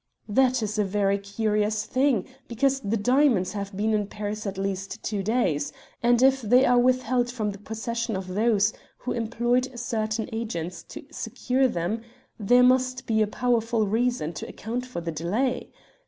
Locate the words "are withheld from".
6.65-7.51